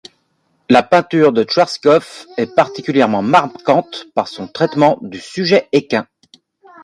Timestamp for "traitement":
4.47-4.97